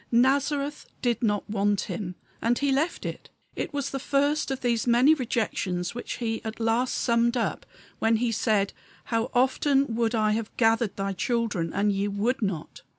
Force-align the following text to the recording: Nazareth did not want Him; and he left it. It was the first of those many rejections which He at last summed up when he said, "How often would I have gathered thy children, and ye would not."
Nazareth 0.11 0.87
did 1.03 1.21
not 1.21 1.47
want 1.47 1.81
Him; 1.81 2.15
and 2.41 2.57
he 2.57 2.71
left 2.71 3.05
it. 3.05 3.29
It 3.55 3.71
was 3.71 3.91
the 3.91 3.99
first 3.99 4.49
of 4.49 4.61
those 4.61 4.87
many 4.87 5.13
rejections 5.13 5.93
which 5.93 6.13
He 6.13 6.43
at 6.43 6.59
last 6.59 6.95
summed 6.95 7.37
up 7.37 7.67
when 7.99 8.15
he 8.15 8.31
said, 8.31 8.73
"How 9.13 9.29
often 9.31 9.93
would 9.93 10.15
I 10.15 10.31
have 10.31 10.57
gathered 10.57 10.95
thy 10.95 11.13
children, 11.13 11.71
and 11.71 11.91
ye 11.91 12.07
would 12.07 12.41
not." 12.41 12.81